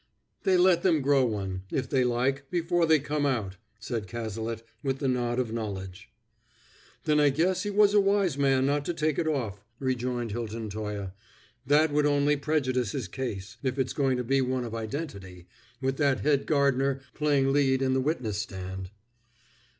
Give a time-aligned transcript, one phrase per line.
[0.45, 4.97] "They let them grow one, if they like, before they come out," said Cazalet, with
[4.97, 6.09] the nod of knowledge.
[7.03, 10.71] "Then I guess he was a wise man not to take it off," rejoined Hilton
[10.71, 11.11] Toye.
[11.67, 15.45] "That would only prejudice his case, if it's going to be one of identity,
[15.81, 18.89] with that head gardener playing lead in the witness stand."